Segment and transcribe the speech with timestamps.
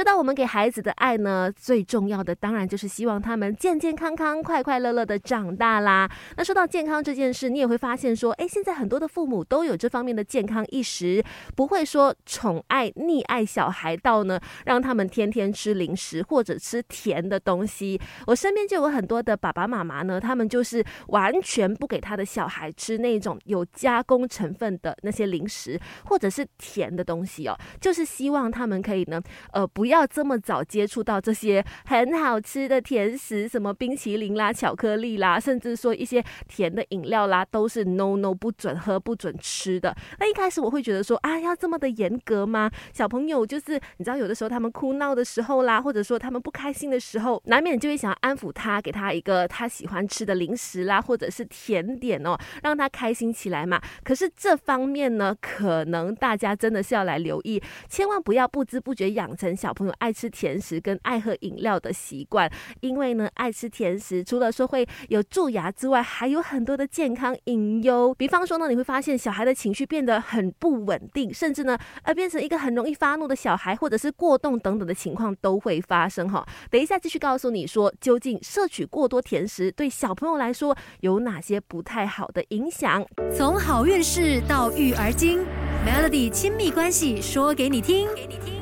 [0.00, 6.10] 说到我们给孩子的爱呢，最重要的当然就是希望他们健健康康、快快乐乐的长大啦。
[6.38, 11.22] 那说到健康这件事，你也会发现说，哎，现在很多的父母都有这方面的健康意识，
[11.54, 18.00] 不会说宠爱溺爱小孩到呢，让他们天天吃零食或者吃甜的东西。
[18.26, 29.20] 我身边就有很多的爸爸妈妈呢，他们就是完全不给他的小孩吃那种有加工成分的那些零食或者是甜的东西哦，就是希望他们可以呢，
[29.52, 29.68] 呃。
[29.72, 39.94] 不要这么早接触到这些很好吃的甜食，什么冰淇淋啦、巧克力啦，甚至说一些甜的饮料啦，都是 no no 不准喝、不准吃的。
[40.20, 42.70] 那一开始我会觉得说啊，要这么的严格吗？
[42.92, 53.80] 小朋友就是你知道，有的时候他们哭闹的时候啦，或者说他们不开心的时候，难免就会想要安抚他，给他一个他喜欢吃的零食啦，或者是甜点哦，让他开心起来嘛。
[54.04, 59.74] 可是这方面呢，可能大家真的是要来留意，千万不要不知不觉养成小。
[59.80, 68.14] 朋友爱吃甜食跟爱喝饮料的习惯，因为呢，爱吃甜食除了说会有蛀牙之外，还有很多的健康隐忧。
[68.18, 76.46] 比方说呢，你会发现小孩的情绪变得很不稳定，甚至呢，呃，变成一个很容易发怒的小孩，或者是过动等等的情况都会发生哈。
[76.70, 83.02] 等一下继续告诉你说，究竟摄取过多甜食对小朋友来说有哪些不太好的影响？
[83.34, 85.40] 从好运势到育儿经
[85.86, 88.06] ，Melody 亲密关系说给你听。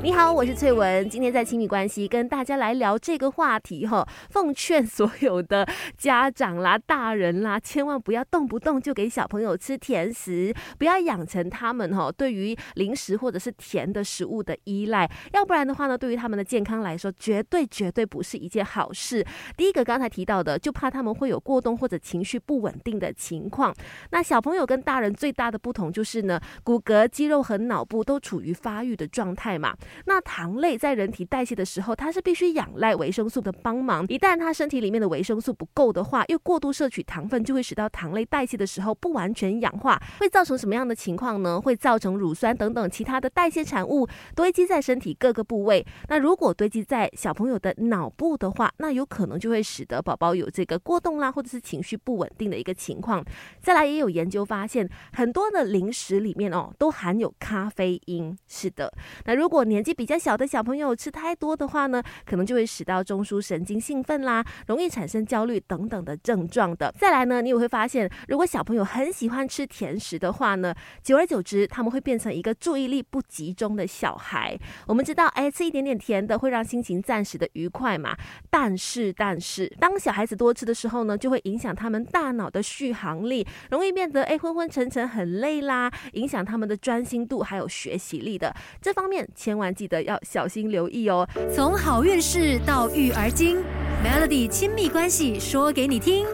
[0.00, 1.10] 你好，我是翠文。
[1.10, 19.26] 今天在亲密关系跟大家来聊这个话题哈，奉劝所有的家长啦、大人啦，千万不要动不动就给小朋友吃甜食，不要养成他们哈对于零食或者是甜的食物的依赖，要不然的话呢，对于他们的健康来说，绝对绝对不是一件好事。
[19.56, 23.74] 第一个刚才提到的，就怕他们会有过动或者情绪不稳定的情况。
[24.10, 29.76] 那小朋友跟大人最大的不同就是呢，骨骼、肌肉和脑部都处于发育的状态嘛。
[30.06, 34.04] 那糖类在人体代谢的时候，它是必须仰赖维生素的帮忙。
[34.08, 41.60] 一旦它身体里面的维生素不够的话，又过度摄取糖分，就会使到糖类代谢的时候不完全氧化，会造成什么样的情况呢？
[41.60, 45.86] 会造成乳酸等等其他的代谢产物堆积在身体各个部位。
[46.08, 53.24] 那如果堆积在小朋友的脑部的话，那有可能就会使得宝宝有这个过动啦，或者是情绪不稳定的一个情况。
[53.60, 58.36] 再来，也有研究发现，很多的零食里面哦，都含有咖啡因。
[58.46, 58.92] 是的，
[59.24, 66.92] 那如果年年纪比较小的小朋友吃太多的话呢，可能就会使到中枢神经兴奋啦，容易产生焦虑等等的症状的。
[66.98, 74.58] 再来呢，你也会发现，如果小朋友很喜欢吃甜食的话呢，久而久之，他们会变成一个注意力不集中的小孩。
[74.88, 78.16] 我们知道，哎，吃一点点甜的会让心情暂时的愉快嘛。
[78.50, 88.52] 但是，但是，当小孩子多吃的时候呢，就会影响他们大脑的续航力，容易变得哎昏昏沉沉、很累啦，影响他们的专心度还有学习力的。
[88.82, 89.98] 这方面千万记得。
[90.08, 91.28] 要小心留意哦。
[91.54, 93.58] 从好运势到育儿经
[94.02, 96.26] ，Melody 亲密关系说给你听。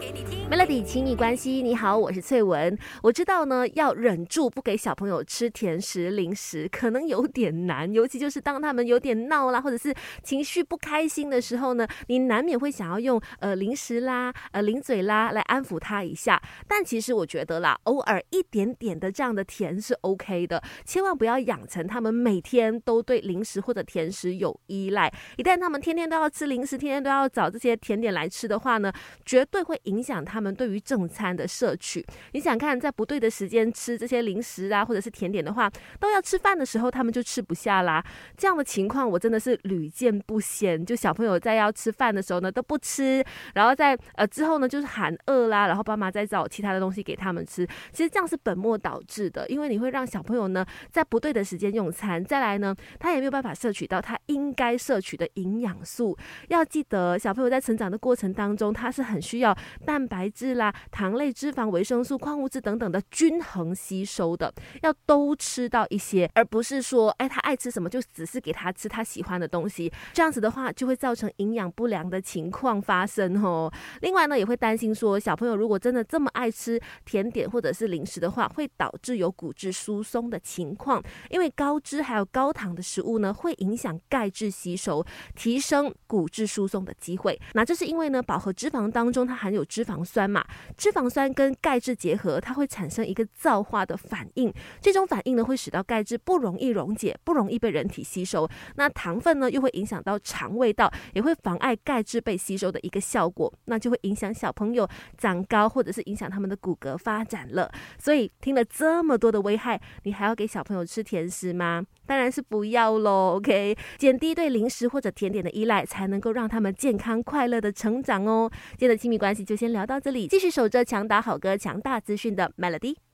[0.47, 2.77] Melody 亲密关系，你好，我是翠文。
[3.01, 9.91] 我知道呢，要忍住不给小朋友吃甜食零食，可能有点难，尤其就是当他们有点闹啦，或者是
[10.21, 16.39] 情绪不开心的时候呢，你难免会想要用呃零食啦、呃零嘴啦来安抚他一下。
[16.67, 25.11] 但其实我觉得啦，偶尔一点点的这样的甜是 OK 的，千万不要养成他们每天都对零食或者甜食有依赖。
[25.37, 28.93] 一旦他们天天都要吃零食，天天都要找这些甜点来吃的话呢，
[29.25, 30.34] 绝对会影响他。
[30.35, 38.03] 他们对于正餐的摄取，你想看在不对的时间吃这些零食啊，或者是甜点的话，都要吃饭的时候，他们就吃不下啦。
[38.35, 40.85] 这样的情况我真的是屡见不鲜。
[40.85, 43.23] 就小朋友在要吃饭的时候呢，都不吃，
[43.53, 47.65] 然后在呃之后呢，就是喊饿啦，然后爸妈再找其他的东西给他们吃。
[47.93, 56.17] 其实这样是本末倒置的，因为你会让小朋友呢在不对的时间用餐，再来呢，他也没有办法摄取到他应该摄取的营养素。
[56.49, 60.24] 要记得，小朋友在成长的过程当中，他是很需要蛋白。
[60.29, 73.71] 质啦、糖类、脂肪、维生素、矿物质等等的均衡吸收的，要都吃到一些，而不是说，哎，他爱吃什么就只是给他吃他喜欢的东西，这样子的话就会造成营养不良的情况发生哦。
[74.01, 85.05] 另外呢，也会担心说，小朋友如果真的这么爱吃甜点或者是零食的话，会导致有骨质疏松的情况，因为高脂还有高糖的食物呢，会影响钙质吸收，
[85.35, 87.39] 提升骨质疏松的机会。
[87.53, 90.05] 那这是因为呢，饱和脂肪当中它含有脂肪。
[90.15, 90.41] 酸嘛，
[90.77, 94.53] 脂肪酸跟钙质结合，它会产生一个皂化的反应。
[94.79, 98.47] 这种反应呢，会使到钙质不容易溶解，不容易被人体吸收。
[98.75, 103.53] 那糖分呢，又会影响到肠胃道，也会妨碍钙质被吸收的一个效果。
[103.65, 107.69] 那就会影响小朋友长高，或者是影响他们的骨骼发展了。
[107.99, 111.83] 所以听了这么多的危害，你还要给小朋友吃甜食吗？
[112.05, 113.35] 当然是不要喽。
[113.37, 118.49] OK，减低对零食或者甜点的依赖，才能够让他们健康快乐的成长哦。
[118.71, 123.04] 今天的亲密关系就先聊到这里，继续守着强打好歌、强大资讯的 Melody。